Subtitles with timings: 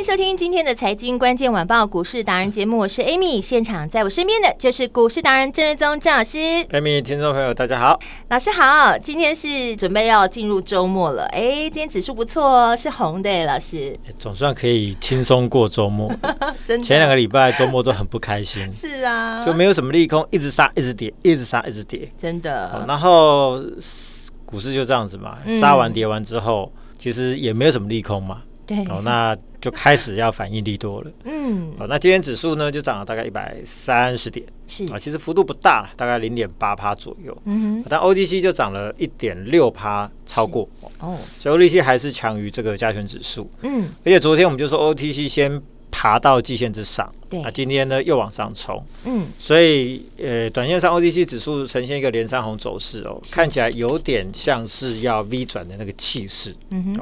[0.00, 6.38] 迎收听今天的财经关键晚报股市达人节目，我是 Amy，现场在我身边的就是股市达人郑瑞宗郑老师。
[6.70, 8.00] Amy，听众朋友大家好，
[8.30, 16.10] 老师好，今天是准备要进入周末了，哎，今天指数不错哦，是红的，老师，总算可以轻松过周末。
[16.64, 22.86] 真的，前两个礼拜周末都很不开心， 是啊，就没有什么利空，一直杀，一直跌，一直杀，一直跌，真的。
[22.88, 23.60] 然后
[24.46, 28.40] 股市就这样子嘛，杀完跌完之后，嗯、其实也没有什么利空嘛。
[28.70, 31.10] 对，哦，那就开始要反应利多了。
[31.24, 34.86] 嗯，好，那今天指数呢就涨了大概一百三十点，是。
[34.92, 37.36] 啊，其实幅度不大，大概零点八趴左右。
[37.46, 40.68] 嗯哼，但 OTC 就涨了一点六趴，超过。
[41.00, 43.50] 哦，所以 OTC 还是强于这个加权指数。
[43.62, 45.60] 嗯，而且昨天我们就说 OTC 先
[45.90, 56.54] 爬到季线之上，对，啊，今天呢又往上冲，嗯，所以呃，短线上 OTC 指数呈现一个连三红走势哦，看起来有点像是要 V 转的那个气势。
[56.70, 57.00] 嗯哼。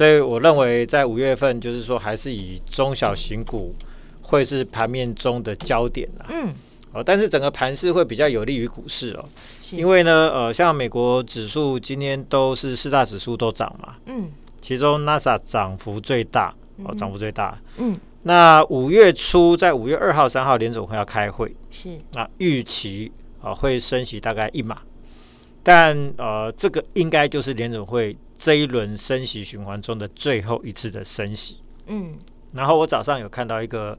[0.00, 3.74] 所以我认为，在五月份，就是说，还是以中小型股
[4.22, 6.24] 会是盘面中的焦点啦。
[6.30, 6.54] 嗯，
[6.94, 9.24] 哦，但是整个盘势会比较有利于股市哦，
[9.72, 14.30] 因为呢，呃，像美国指数今天都是四大指数都涨嘛，嗯，
[14.62, 23.12] 其中 NASA 涨幅最大，哦，涨幅最大，嗯，那五月初在五月二号、三号联总会要开会，是，那预期
[23.42, 24.80] 啊会升息大概一码，
[25.62, 28.16] 但呃，这个应该就是联总会。
[28.42, 31.58] 这一轮升息循环中的最后一次的升息，
[31.88, 32.14] 嗯，
[32.54, 33.96] 然后我早上有看到一个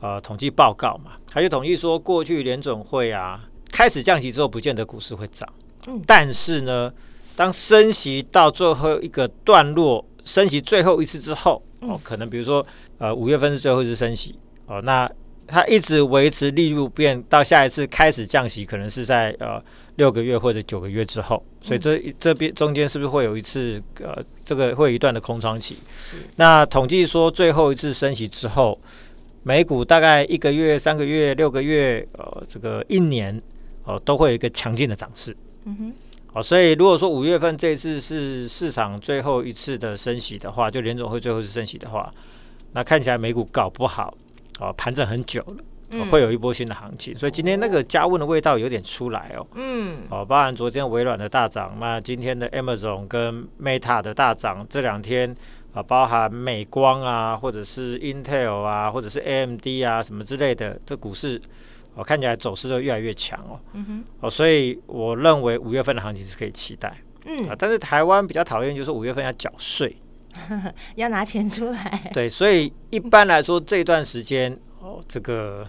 [0.00, 5.48] 呃统计报告嘛，他就统计说，过去联总会啊开始降息之后，不见得股市会涨，
[5.86, 6.92] 嗯，但是呢，
[7.34, 12.64] 当升息到最后一个段落，升息最后一次之后，哦，可能比如说
[12.98, 15.10] 呃五月份是最后一次升息，哦，那
[15.46, 19.64] 它一直维持利率不变，到下一次开始降息，可能是在呃。
[19.98, 25.76] 六个月或者九个月之后，所以这这边中间是不是会有一次呃，这个会有一段的空窗期？
[26.00, 26.16] 是。
[26.36, 28.78] 那统计说最后一次升息之后，
[29.42, 33.36] 美股大概一个月、三个月、六个月，呃，这个一年
[33.82, 35.36] 哦、呃，都会有一个强劲的涨势。
[35.64, 35.92] 嗯哼。
[36.32, 42.08] 哦，所以如果说五月份这次是市场最后一次的升息的话，就联总会最后一次升息的话，
[42.72, 44.16] 那看起来美股搞不好
[44.60, 45.56] 哦，盘整很久了。
[46.10, 49.46] 会有一波新的行情，所以今天那个加温的味道有点出来哦。
[49.54, 55.34] 嗯，哦，包含昨天微软的大涨，那今天的 Amazon 跟 Meta 的大涨，这两天
[55.72, 61.40] 啊，包含美光啊，或者是 Intel 啊，或者是 AMD 啊，什么之类的，这股市
[61.94, 63.58] 哦看起来走势都越来越强哦。
[63.72, 66.94] 嗯哼，哦，所以我认为五月份的行情是可以期待。
[67.24, 69.96] 嗯，啊，但是台湾比较讨厌就是五月份要缴税，
[70.96, 72.10] 要拿钱出来。
[72.12, 74.54] 对，所以一般来说这段时间。
[74.80, 75.66] 哦，这个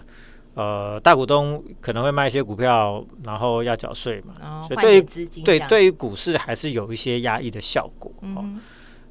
[0.54, 8.12] 呃，大股东可能会卖一些股票，然后要缴税嘛，哦、所以对于于对对于股市还是有一些压抑的效果。
[8.22, 8.44] 嗯、哦，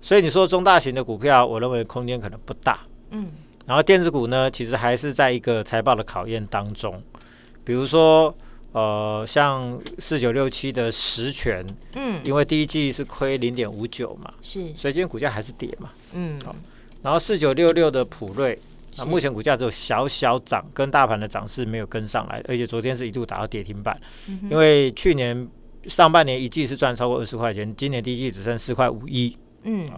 [0.02, 2.80] 所以你说中大型的股票，我认为空间可能不大。
[3.12, 3.32] 嗯，
[3.66, 7.02] 然后电子股呢，其实还是在一个财报的考验当中。
[7.64, 8.36] 比如说，
[8.74, 11.66] 呃，像四九六七的实权，
[11.96, 15.90] 嗯，因为第一季是亏零点五九嘛，是，所以今天股价还是跌嘛。
[16.14, 16.56] 嗯，好、哦，
[17.02, 18.60] 然后四九六六的普瑞。
[19.00, 24.00] 那目前股价只有小小涨，跟大盘的涨势没有跟上来，而且昨天是一度打到跌停板。
[24.28, 25.48] 嗯、因为去年
[25.88, 29.34] 上半年一季是赚超过二十块钱，今年第一季只剩四块五一。
[29.64, 29.90] 嗯，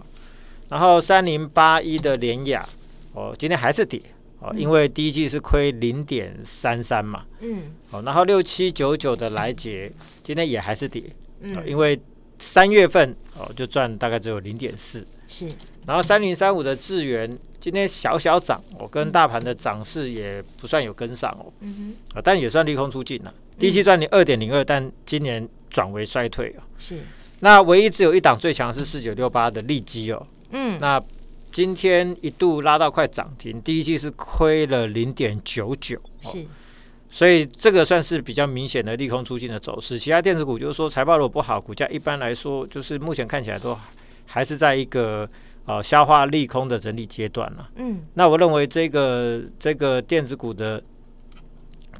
[0.68, 2.64] 然后三零八一的联亚
[3.12, 4.00] 哦，今天还是跌
[4.38, 7.24] 哦，因为第一季是亏零点三三嘛。
[7.40, 9.90] 嗯，哦，然后六七九九的来杰
[10.22, 11.02] 今天也还是跌，
[11.40, 12.00] 嗯，因为
[12.38, 15.04] 三月份哦就赚大概只有零点四。
[15.26, 15.48] 是，
[15.86, 17.38] 然后三零三五的智原。
[17.62, 23.32] 今天小小涨，我跟大盘的涨势也不算有跟上哦，嗯哼，啊，但也算利空出尽了。
[23.56, 26.66] 第一季赚你二点零二，但今年转为衰退啊。
[26.76, 26.98] 是，
[27.38, 31.00] 那唯一只有一档最强是四九六八的利基哦，嗯，那
[31.52, 36.44] 今天一度拉到快涨停，第一季是亏了零点九九，是，
[37.08, 39.96] 所以这个算是比较明显的利空出尽的走势。
[39.96, 43.78] 其他电子股就是说财报如果不好，股价一般来说就是目前看起来都
[44.26, 45.30] 还是在一个。
[45.66, 47.70] 呃消化利空的整理阶段了。
[47.76, 50.82] 嗯，那我认为这个这个电子股的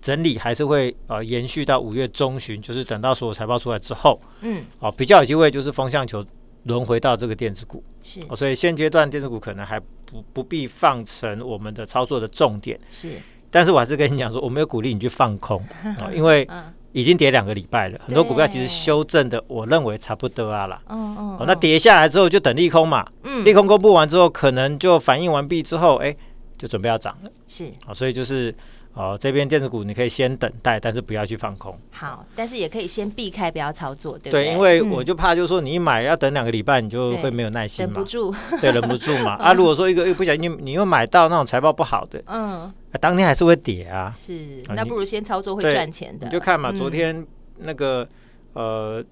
[0.00, 6.24] 整理还是会呃延续到五月中旬，就是等到所有财报出来之后，嗯，哦、呃，比较有机会就是风向球
[6.64, 7.82] 轮回到这个电子股。
[8.02, 12.78] 是、哦，所以现阶段电子股可能还不不必放成我们的操作的重点。
[12.90, 13.12] 是，
[13.50, 15.64] 但是我还是跟你讲说，我没有鼓励你去放空，
[16.00, 16.48] 哦、因为
[16.92, 20.80] 已经跌两个礼拜了，很多股票其实修正的，我认为差不多啊啦。
[20.88, 23.06] 嗯嗯、哦，那跌下来之后就等利空嘛。
[23.24, 26.14] 嗯，利空公布完之后，可能就反应完毕之后，哎，
[26.56, 27.30] 就准备要涨了。
[27.48, 28.54] 是，哦，所以就是。
[28.94, 31.74] 哦，这边电子股你可以先等待，但是不要去放空。
[31.92, 34.44] 好，但是也可以先避开，不要操作，对不对？
[34.44, 38.34] 对，因为我就怕，就是说你一买要等两个礼拜，你就会没有耐心嘛，忍不住。
[38.60, 39.32] 对，忍不住嘛。
[39.42, 44.12] 啊，如果说一个又不小心，你你又买到那种财报不好的，嗯，当天还是会跌啊。
[44.14, 46.26] 是，那不如先操作会赚钱的。
[46.26, 47.26] 你就看嘛，昨天
[47.60, 48.06] 那个
[48.52, 49.02] 呃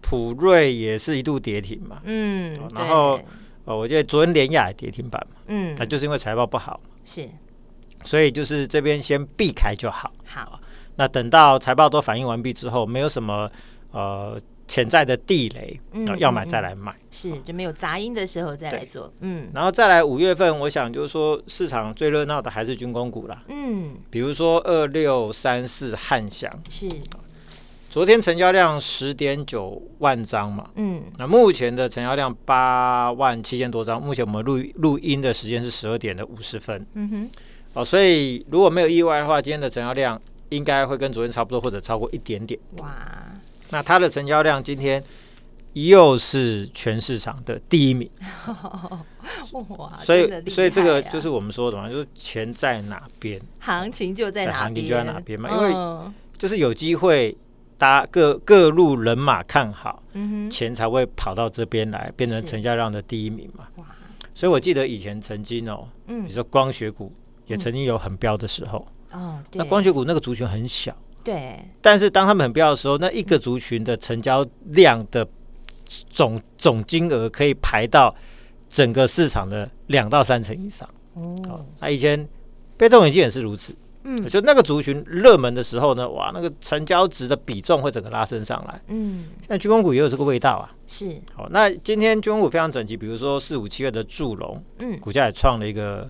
[0.00, 3.20] 普瑞也是一度跌停嘛，嗯，然后
[3.66, 6.90] 呃我记得昨天联亚也跌停板嘛，嗯，那就是因为财报不好嘛。
[7.04, 7.28] 是。
[8.08, 10.10] 所以就是这边先避开就好。
[10.24, 10.58] 好，
[10.96, 13.50] 那等到财报都反映完毕之后，没有什么
[13.90, 16.96] 呃潜在的地雷，嗯，要买再来买。
[17.10, 19.12] 是，就没有杂音的时候再来做。
[19.20, 23.42] 嗯，然后再来五月份，我想就是说市场最热闹的还是军工股啦。
[23.48, 26.88] 嗯，比如说二六三四汉翔，是，
[27.90, 30.70] 昨天成交量十点九万张嘛。
[30.76, 34.00] 嗯，那目前的成交量八万七千多张。
[34.00, 36.86] 目前我们录录音的时间是十二点的五十分。
[36.94, 37.30] 嗯哼。
[37.78, 42.58] 哦，所以如果没有意外的话，今天的成交量应该会跟昨天差不多，或者超过一点点。
[42.78, 42.92] 哇，
[43.70, 45.00] 那它的成交量今天
[45.74, 48.10] 又是全市场的第一名。
[49.78, 55.48] 哇，所以所以这个就是我们说的嘛，就是钱在哪边，行情就在哪边，行情就在哪边嘛。
[55.48, 57.36] 因为就是有机会，
[57.78, 60.02] 大家各各路人马看好，
[60.50, 63.68] 钱才会跑到这边来，变成成交量的第一名嘛。
[63.76, 63.86] 哇，
[64.34, 67.12] 所以我记得以前曾经哦，比如说光学股。
[67.48, 75.26] 也曾经有很飙的时候，哦，那光学股那个族群很小，对，但是当他们很飙的时候，那一个族群的成交量的
[76.10, 78.14] 总总金额可以排到
[78.68, 80.88] 整个市场的两到三成以上。
[81.14, 82.28] 哦，那以前
[82.76, 83.74] 被动元件也是如此，
[84.04, 96.08] 嗯，就那个族群热门的时候呢，哇，那个成交值的比重会整个拉升上来，嗯，现在军工股也有这个味道啊，是，好，那今天军工股非常整齐，比如说四五七二的祝融，嗯，股价也创了一个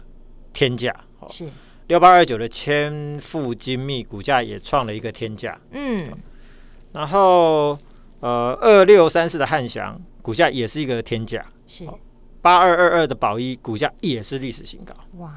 [0.53, 0.95] 天价。
[1.29, 1.49] 是。
[1.89, 6.13] 六八二九的千富精密股价也创了一个天价，嗯，
[6.93, 7.79] 然后
[8.21, 11.87] 呃二六三四的汉翔股价也是一个天价，是。
[12.43, 15.33] 八二二二的宝一股价也是历史新高，哇！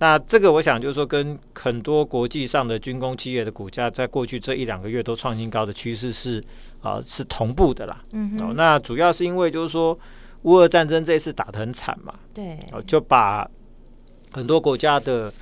[0.00, 6.38] 那这个我想就是说，跟很多国际上的军工企业的股价在过去这一两个月都创新高的趋势是
[6.82, 9.98] 啊、呃、是同步的啦，嗯，哦，那主要是因为就是说
[10.42, 13.48] 乌俄战争这一次打得很惨嘛，对，哦就把。
[14.34, 15.32] 很多国家的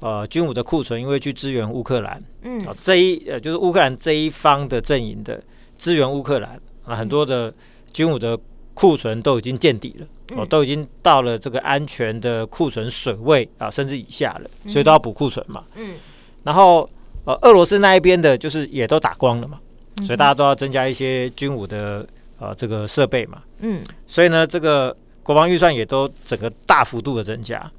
[0.00, 5.40] 呃军武的库存，因为去支援乌克兰，嗯，这一呃就是乌克兰这一方的阵营的
[5.78, 7.54] 支援乌克兰啊，很多的
[7.92, 8.36] 军武的
[8.74, 10.06] 库存都已经见底了，
[10.36, 15.94] 哦，都已经到了这个安全的库存水位啊，甚至以下了，所以都要补库存嘛，嗯，
[16.42, 16.88] 然后
[17.24, 19.60] 呃俄罗斯那一边的就是也都打光了嘛，
[20.04, 22.06] 所以大家都要增加一些军武的
[22.38, 27.70] 呃这个设备嘛，嗯，所以呢这个国防预算也都整个大幅度的增加。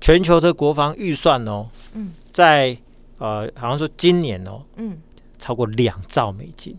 [0.00, 2.76] 全球的国防预算哦，嗯，在
[3.18, 4.98] 呃，好像说今年哦，嗯，
[5.38, 6.76] 超过两兆美金，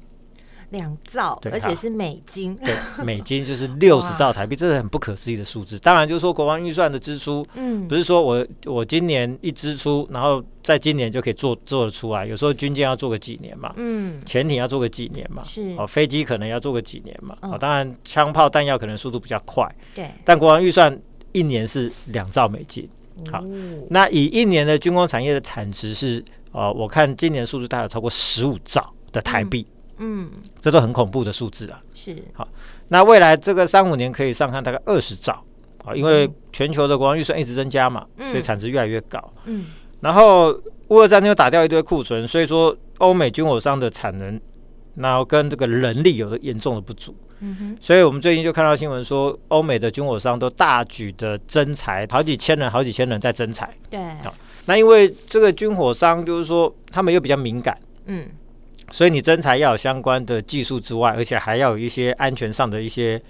[0.69, 5.79] 两兆，而且是美金，对，美金就是 六十兆台币，这是很不可思议的数字。
[5.79, 12.23] 当然，就是说国防预算的支出，嗯，不是说我我今年一支出，然后在今年就可以做做得出来。
[12.25, 15.73] 有时候军舰要做个几年嘛，嗯，潜艇要做个几年嘛，是。
[15.77, 20.95] 哦，飞机可能要做个几年嘛，哦，当然枪炮弹药可能速度比较快，对，但国防预算
[21.31, 22.87] 一年是两兆美金。
[23.31, 23.43] 好，
[23.89, 29.65] 那以一年的军工产业的产值是，呃，我看今年数字大概有超过十五兆的台币，
[29.97, 30.29] 嗯，
[30.61, 31.81] 这都很恐怖的数字啊。
[31.93, 32.47] 是，好，
[32.89, 35.43] 那未来这个三五年可以上看大概二十兆，
[35.83, 39.33] 啊，因为全球的国防预算一直增加嘛，所以产值越来越高。
[39.45, 39.65] 嗯，
[39.99, 40.51] 然后
[40.89, 44.39] 乌俄战争又打掉一堆库存，所以说欧美军火商的产能，
[44.95, 47.15] 然后跟这个人力有着严重的不足。
[47.39, 53.69] 嗯哼，所以我们最近就看到新闻说，欧美的军火商都大举的增财，好几千人，好几千人在增财。
[53.89, 54.33] 对，好，
[54.65, 58.27] 那因为这个军火商就是说，他们又比较敏感，嗯，
[58.91, 63.21] 所以你征才要有相关的技术之外，而且还要有一些安全上的一些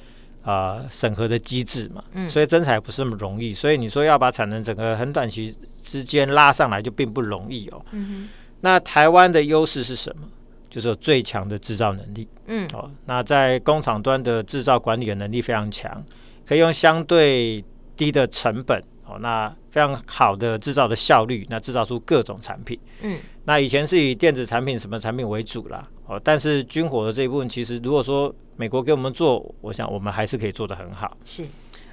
[0.43, 7.85] 啊审核的机制嘛，嗯，所以征才不是那么容易，所以你说要把产能整个很短期之间拉上来，就并不容易哦。
[7.91, 8.29] 嗯哼，
[8.61, 10.27] 那台湾的优势是什么？
[10.69, 16.03] 就是有最强的制造能力，嗯，哦，那在工厂端的制造管理的能力非常强，
[16.45, 17.63] 可以用相对
[17.95, 22.79] 低的成本哦，那非常好的制造的效率，那制造出各种产品。
[23.01, 31.15] 嗯，那以前是以电子产品什么产品为主啦，哦，但是军火的这一部分，其实如果说美国给我们做，我想我们还是可以做得很好。
[31.23, 31.45] 是，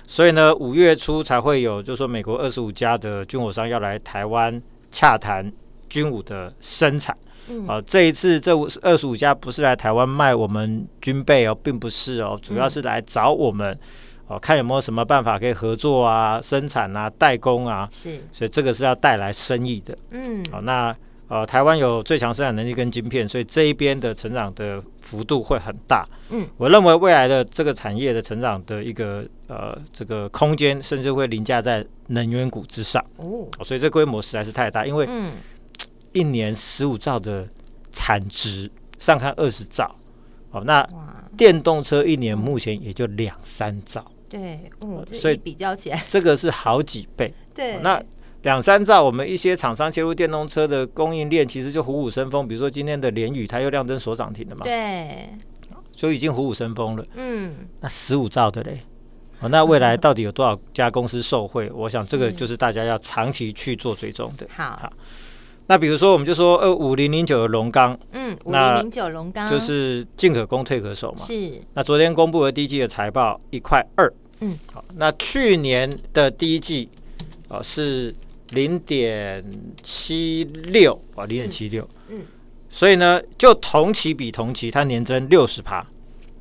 [0.06, 5.52] 所以呢，五月初才会有，就是说美国二十五家的军火商要来台湾洽谈
[5.88, 7.16] 军武的生产。
[7.48, 13.78] 嗯，哦，这一次这五二十五家不是来台湾卖我们军备哦，并不是哦，主要是来找我们。
[14.26, 19.94] 哦，看有没有什么办法可以合作啊，生产啊，代工啊，是，所以这个是要带来生意的。
[20.12, 20.96] 嗯，好、哦，那
[21.28, 26.06] 呃，台湾有最强生产能力跟晶片，所以这一边的成长的幅度会很大。
[26.30, 33.04] 嗯，我认为未来的这个产业的成长的一个呃这个空间，甚至会凌驾在能源股之上。
[33.16, 35.32] 哦，所以这规模实在是太大，因为嗯，
[36.14, 37.47] 一年十五兆的
[37.92, 39.94] 产值，上看二十兆。
[40.50, 40.88] 哦，那
[41.37, 44.02] 电动车一年目前也就两三兆。
[44.28, 47.35] 对，嗯，所以比较起来，这个是好几倍。
[47.54, 48.02] 对，那
[48.42, 52.47] 两三兆，我们一些厂商切入电动车的供应链，其实就虎虎生风。
[52.47, 54.62] 比如说今天的联宇，它又亮灯所涨停了嘛？
[54.62, 55.28] 对，
[55.92, 57.04] 所以已经虎虎生风了。
[57.16, 58.80] 嗯，那十五兆的嘞，
[59.40, 61.71] 哦，那未来到底有多少家公司受惠？
[61.73, 64.47] 我想这个就是大家要长期去做追踪的。
[64.50, 64.92] 好，好。
[65.66, 71.25] 那比如说，我们就说，呃，五零零九的龙钢，嗯，五零零九龙钢就是进可攻，退可守嘛。
[71.25, 71.62] 是。
[71.73, 74.12] 那昨天公布了第一季的财报，一块二。
[74.40, 76.88] 嗯，好，那去年的第一季，
[77.49, 78.14] 哦，是
[78.50, 79.42] 零点
[79.83, 82.21] 七六啊，零点七六，嗯，
[82.68, 85.76] 所以呢，就同期比同期，它年增六十趴，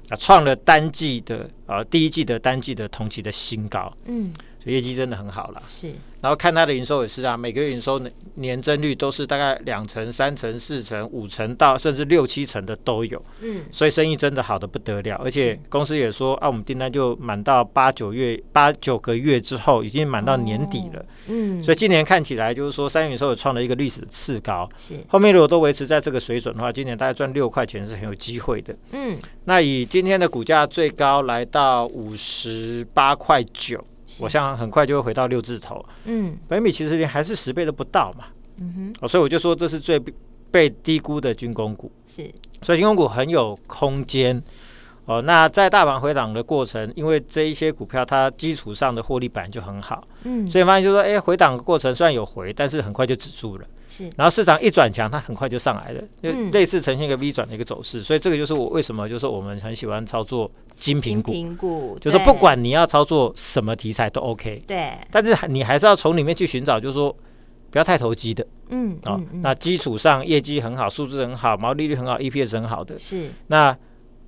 [0.10, 4.34] 啊，创了单季的啊第一季的单季的同期的新高，嗯。
[4.72, 5.92] 业绩真的很好了，是。
[6.22, 8.02] 然后看它的营收也是啊，每个月营收
[8.36, 13.22] 年增率都是大概两成、三成、四成、五成到甚至六七成的都有。
[13.42, 21.06] 嗯，所以生意真的好的不得了，而且公司也说啊，我们订单就满到八九月、八九个月之后，已经满到年底了。
[21.28, 24.70] 嗯，所以今年看起来就是说，三月营收也创了一个历史的次高。
[24.78, 24.96] 是。
[25.10, 28.74] 后面如果都维持在这个水准的话，今年大概赚六块钱是很有机会的。
[28.94, 33.86] 嗯，那以今天的股价最高来到五十八块九。
[34.20, 38.26] 我想很快就会回到六字头，嗯，本益比其实连还是十倍都不到嘛，
[38.58, 40.02] 嗯哼，哦，所以我就说这是最
[40.52, 44.42] 被低估的军工股，是，所以军工股很有空间，
[45.06, 53.66] 哦，那在大盘回档的过程，因为这一些股票它基础上的获利本来就很好，嗯，所以发现就是说，哎，回档的过程虽然有回，但是很快就止住了。
[53.94, 67.16] 是，然后市场一转强，它很快就上来了，就类似呈现一个 V 转的一个走势，所以这个就是我为什么就是我们很喜欢操作精品股，就是不管你要操作什么题材都 OK，对，但是你还是要从里面去寻找，就是说
[67.70, 73.78] 不要太投机的，嗯，哦，那基础上业绩很好，数字很好，毛利率很好，EPS 很好的，是，那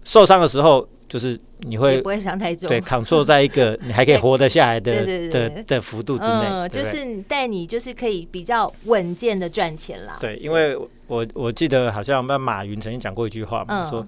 [0.04, 0.88] 受伤的时候。
[1.16, 10.18] 就是你会不会想太重，对，扛错在一个 你还可以活得下来的的的幅度之内，嗯，就是带你就是可以比较稳健的赚钱啦。
[10.20, 10.76] 对，因为
[11.08, 14.06] 我我记得好像那马云曾经讲过一句话嘛，嗯、说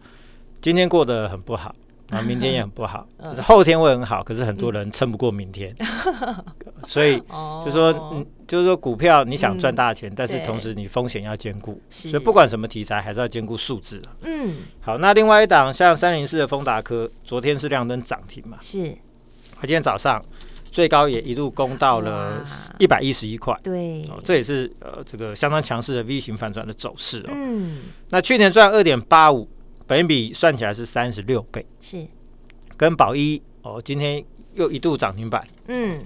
[0.61, 1.73] 今天过得很不好。
[2.09, 5.75] 啊，明天也很不好，可是后天会很好，可是很多人撑不过明天，
[6.87, 7.21] 所以
[7.65, 14.01] 就说，嗯，就是说股票你想赚大钱，但是同时你风险要兼顾，所以不管什么题材，还是要兼顾数字。
[14.21, 18.57] 嗯，好，那另外一档像三零四的丰达科，昨天是亮灯涨停嘛？
[18.61, 18.95] 是，
[19.55, 20.23] 它今天早上
[20.71, 22.41] 最高也一路攻到了
[22.79, 27.31] 一百一十一块，对，哦，这也是呃这个相当强势的 V 型反转的走势哦。
[27.33, 27.79] 嗯，
[28.11, 29.45] 那去年赚二点八五。
[29.87, 32.05] 本益比算起来是三十六倍，是。
[32.75, 35.99] 跟宝一哦，今天又一度涨停板，嗯，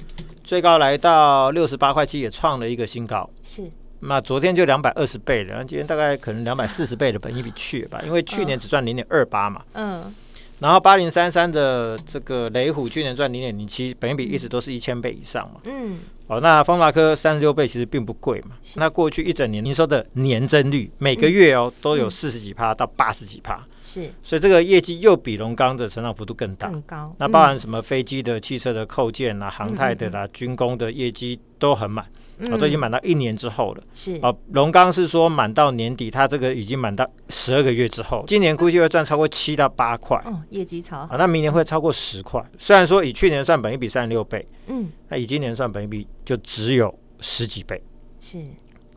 [0.43, 3.29] 最高来到六十八块七，也创了一个新高。
[3.43, 3.69] 是，
[3.99, 10.13] 那昨天就两百二十倍了，然后今天大概可能两百四十倍的本益比去了吧，因为去年只赚零点二八嘛，嗯，
[10.61, 15.97] 然后八零三三的这个雷虎去年赚零点零七，本益比一直都是一千倍以上嘛，嗯。
[16.27, 18.51] 哦，那方达科三十六倍其实并不贵嘛。
[18.75, 27.13] 那过去一整年营收的年增率，每个月哦、嗯、都有四十几趴到八十几趴，是，所以这个业绩又比龙钢的成长幅度更大，更高。
[27.17, 32.05] 那包含什么飞机的、汽车的扣件啊、航太的啦、军工的业绩都很满。
[32.49, 33.83] 哦，都已经满到一年之后了。
[33.93, 40.17] 是哦，龙钢是说满到年底，它这个已经满到十二个月之后，今年估计会赚超过七到八块。
[40.25, 41.13] 哦，业绩超好。
[41.13, 42.43] 啊，那明年会超过十块。
[42.57, 47.81] 虽然说以去年算本一比三十六倍，嗯，那以今年算本一比就只有十几倍。
[48.19, 48.43] 是。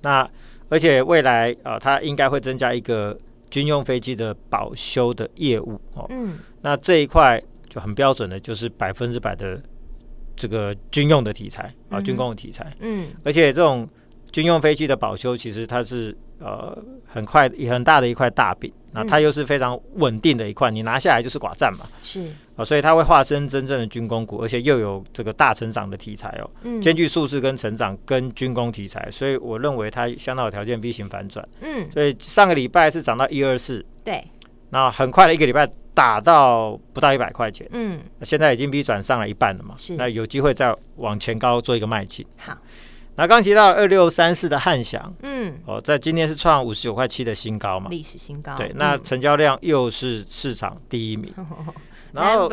[0.01, 0.29] 那
[0.69, 3.19] 而且未来啊、呃，它应该会增加一个
[3.51, 6.07] 军用飞机的保修的业务哦。
[6.09, 6.39] 嗯。
[6.63, 9.61] 那这一块就很标准的，就是百分之百的。
[10.37, 13.89] 这个军用的题材啊，军工的题材，嗯，而且这种
[14.33, 16.77] 军用飞机的保修，其实它是呃
[17.07, 18.73] 很快很大的一块大饼。
[18.97, 21.81] 那它又是非常稳定的一块，你拿下来就是寡占嘛。
[22.05, 22.31] 是。
[22.55, 26.81] 啊，所以它会化身真正的军工股，而且又有这个大成长的题材哦，嗯。
[26.81, 31.45] 兼具数字跟成长跟军工题材，所以我认为它相当有条件 V 型反转。
[31.61, 34.25] 嗯，所以上个礼拜是涨到一二四，对，
[34.71, 39.95] 那很快的一个礼拜打到不到一百块钱，嗯，现在已经比转上了一半了嘛，是。
[39.95, 42.27] 那有机会再往前高做一个迈进。
[42.37, 42.57] 好，
[43.15, 51.33] 那刚提到二六三四的汉翔，嗯，哦，在今天是创五十九块七的新高嘛，历史新高，对，那成交量又是市场第一名，
[52.13, 52.49] 然后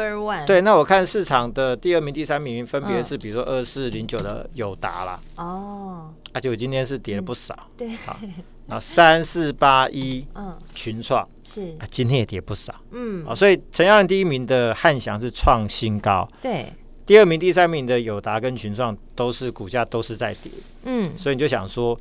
[0.45, 8.19] 对，那我看市场的第二名、第三名分别是，比如说二四零九的友达啦，哦，而且我今天是跌了不少，对，好，
[8.67, 13.25] 然后三四八一 嗯，群创是，啊，今天也跌不少，嗯。
[13.25, 16.72] 啊，，所以成交量第一名的汉翔是创新高，对，
[17.05, 20.51] 第二名、第三名的友达跟群创都是股价都是在跌，
[20.84, 21.12] 嗯。
[21.17, 22.00] 所以你就想说。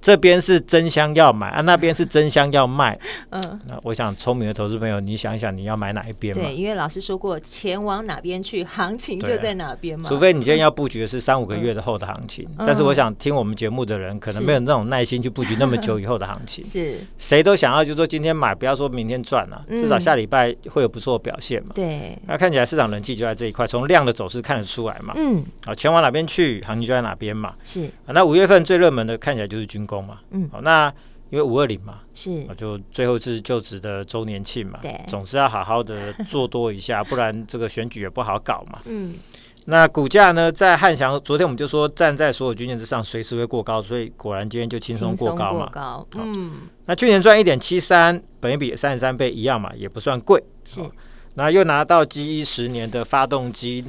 [0.00, 2.98] 这边是真香要买啊， 那边是真香要卖。
[3.30, 6.42] 嗯，那我想聪明的投资朋友，你想一想你要买哪一边嘛？
[6.42, 10.08] 对，因为老师说过，钱往哪边去，行情就在哪边嘛。
[10.08, 16.64] 除非你今天要布局的是三五个月的后的行情，嗯但是我想听我们节目的人可能没有那种耐心去布局那么久以后的行情。
[16.66, 21.70] 是，谁都想要就说今天买，不要说明天赚了、嗯至少下礼拜会有不错的表现嘛。
[21.74, 25.12] 对，那看起来市场人气就在这一块，从量的走势看得出来嘛。
[25.16, 27.54] 嗯，好，钱往哪边去，行情就在哪边嘛。
[27.62, 30.20] 是，啊，那五月份最热门的看起来就是军工嘛。
[30.30, 30.92] 嗯好，那
[31.30, 38.80] 因为五二零嘛，是我，，就最后是就职的周年庆嘛，对总是要好好的做多一下， 不然这个选举也不好搞嘛。
[38.84, 39.14] 嗯，
[39.64, 45.68] 那股价呢，在汉翔，昨天我们就说站在所有均线之上，随时会过高，所以果然今天就轻松过高嘛。
[45.72, 50.40] 高，嗯，那去年赚一点七三，本一比三十三倍一样嘛，也不算贵。
[50.64, 50.80] 是，
[51.34, 53.84] 那又拿到 G 一十年的发动机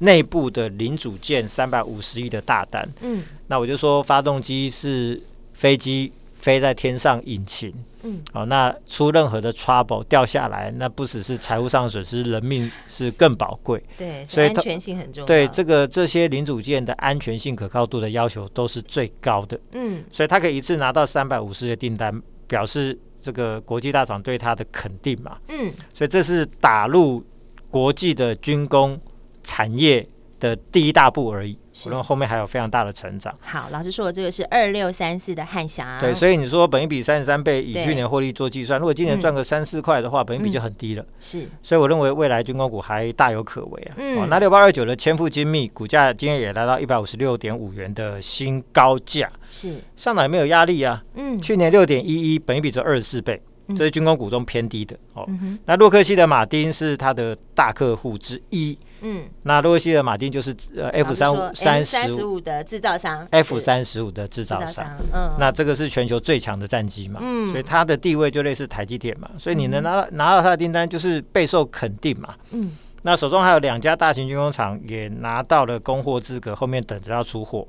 [0.00, 2.86] 内部的零组件三百五十亿的大单。
[3.00, 5.18] 嗯，那我就说，发动机是
[5.54, 7.72] 飞机飞在天上引擎。
[8.06, 13.82] 嗯，好，那出任何的 trouble 掉下来，那不只是财务上的损失，人命是更宝贵。
[13.96, 15.26] 对，所以它安全性很重要。
[15.26, 25.38] 对这个这些零组件的安全性、可靠度的要求都是最高的，嗯，所以他可以一次拿到三百五十个订单，表示这个国际大厂对他的肯定嘛。
[25.48, 27.24] 嗯，所以这是打入
[27.70, 29.00] 国际的军工
[29.42, 30.06] 产业
[30.38, 31.56] 的第一大步而已。
[31.74, 31.88] 是。
[31.88, 33.34] 我认为后面还有非常大的成长。
[33.42, 41.04] 好，老师说的这个是二六三四的汉翔，对，所以你说本一比三十三倍，以去年获利做计算，如果今年赚个三四块的话，嗯本一比就很低了。
[41.20, 43.94] 是，所以我认为未来军工股还大有可为啊。
[43.98, 44.22] 嗯。
[44.22, 51.02] 哦，那六八二九的千富精密股价今天也来到一百五十六点五元的新高价，是，上涨也没有压力啊。
[51.14, 55.24] 嗯，去年六点一一，本一比只有二十四倍，嗯这是军工股中偏低的哦。
[55.28, 59.24] 嗯，那洛克希德马丁是他的大客户之一，嗯。
[59.44, 63.26] 那洛克希德马丁就是呃 F 三五三三十五的制造商。
[63.30, 64.66] F 三十五的制制造。
[64.66, 67.50] 商，嗯，那这个是全球最强的战机嘛，嗯。
[67.50, 72.34] 所以它的地位就类似台积电嘛，所以你能拿到、拿到它的订单，就是备受肯定嘛。
[72.50, 72.72] 嗯，
[73.02, 77.66] 那手中还有两家大型军工厂也拿到了供货资格，后面等着要出货，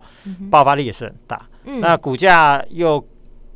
[0.50, 1.48] 爆发力也是很大。
[1.64, 1.80] 嗯。
[1.80, 3.06] 那股价又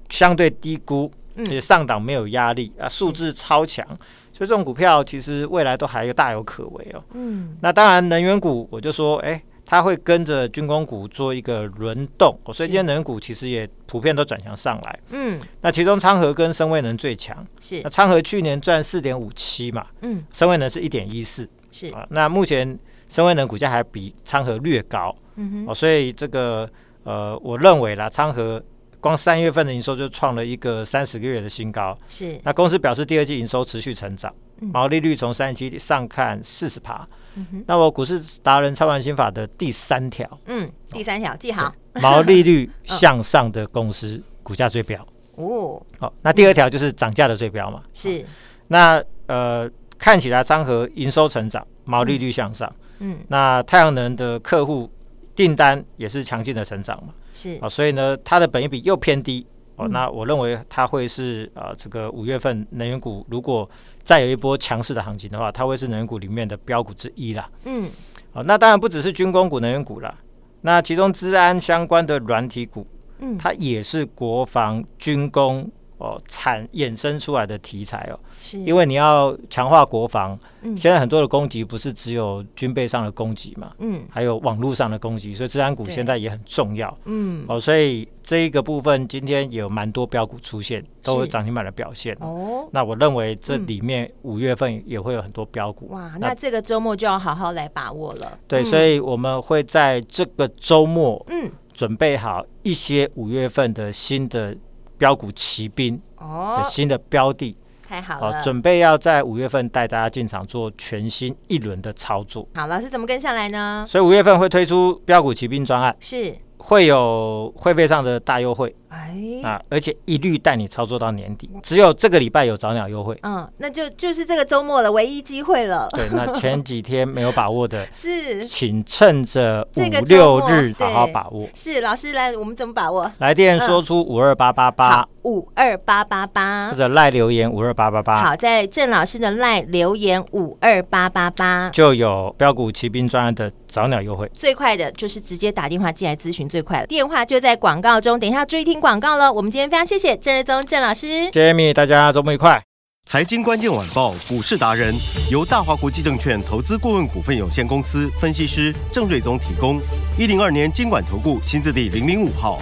[0.09, 1.45] 相对低估，嗯。
[1.47, 3.85] 而且上档没有压力啊，数字超强，
[4.31, 7.03] 所以这种股票其实未来都还有大有可为哦。
[7.13, 7.57] 嗯。
[7.61, 14.99] 那当然，能源股我就说，哎，它会跟着军工股做一个轮动，哦所以今天能源股其实也普遍都转强上来。
[15.11, 15.39] 嗯。
[15.61, 17.81] 那其中昌河跟深威能最强，是。
[17.83, 20.23] 那，昌河去年赚四点五七嘛，嗯。
[20.33, 22.05] 深威能是一点一四是，啊。
[22.09, 22.77] 那目前
[23.09, 26.69] 深威能股价还比昌河略高嗯哼，哦，所以这个
[27.03, 28.61] 呃，我认为啦，昌河
[28.99, 31.97] 光三月份的营收就创了一个三十个月的新高。
[32.07, 37.07] 是，那公司表示第二季营收持续成长，嗯毛利率从三十七上看四十趴。
[37.35, 44.99] 嗯，那我股市达人操盘心法的第三条，嗯，第三条记好，毛利率 向上的公司股价最标。
[45.35, 47.81] 哦，好，那第二条就是涨价的最标嘛。
[47.93, 48.25] 是，
[48.67, 52.69] 那呃，看起来昌河营收成长，毛利率向上。
[53.01, 54.91] 嗯那太阳能的客户
[55.39, 57.13] 订单也是强劲的成长嘛。
[57.33, 59.47] 是啊，，所以呢，它的本益比又偏低。
[59.77, 63.69] 哦，嗯那我认为它会是呃，这个五月份能源股如果
[64.03, 67.49] 再有一波强势的行情的话，它会是能源股里面的标股之一啦。
[67.63, 67.89] 嗯
[68.33, 70.13] 好，那当然不只是军工股、能源股啦，
[70.59, 72.85] 那其中资安相关的软体股，
[73.19, 78.19] 嗯，它也是国防军工哦产衍生出来的题材哦。
[78.41, 87.59] 是，因为你要强化国防，嗯现在很多的攻击不是只有军备上的攻击嘛，嗯还有网络上的攻击，所以治安股对现在也很重要嗯哦。
[87.59, 92.27] 所以这一个部分今天也有蛮多标股出现，都有是涨停板的表现哦。
[92.27, 95.89] 哦，那我认为这里面五月份也会有很多标股。
[95.89, 98.39] 哇，那这个周末就要好好来把握了。
[98.47, 104.55] 对，嗯所以我们会在这个周末嗯准备好一些五月份的新的
[104.99, 107.57] 标股骑兵的哦，新的标的。
[107.81, 112.47] 太好了，准备要在五月份带大家进场做全新一轮的操作。
[112.53, 113.83] 好，老师怎么跟上来呢？
[113.89, 116.35] 所以五月份会推出标股骑兵专案，是。
[116.61, 125.87] 会有会费上的大优惠，哎，啊，而且一律带你操作到年底，只有这个礼拜有早鸟优惠，嗯，那就就是这个周末的唯一机会了。
[125.91, 131.47] 对，那前几天没有把握的， 是，请趁着五六日好好把握。
[131.53, 133.11] 是，老师来，我们怎么把握？
[133.19, 138.23] 来电说出五二八八八，五二八八八，或者赖留言五二八八八。
[138.23, 144.29] 好，在郑老师的赖留言五二八八八，就有标股骑兵专案的早鸟优惠。
[144.33, 148.19] 最快的就是直接打电话进来咨询，最快的，电话就在广告中。
[148.19, 149.31] 等一下注意听广告了。
[149.31, 152.61] 我们今天非常谢谢郑瑞宗郑老师，谢谢米，大家周末愉快。
[153.05, 154.93] 财经关键晚报股市达人
[155.31, 159.81] 由大华国际证券投资顾问股份有限公司分析师郑瑞宗提供。
[160.17, 162.59] 一零二年经管投顾新字第零零五号。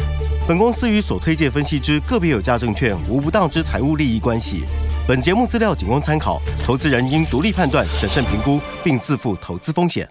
[0.47, 4.63] 本公司与所推介分析之个别有价证券无不当之财务利益关系。
[5.05, 10.07] 本节目资料仅供参考，投资人应独立判断、审慎评估，并自负投资风险。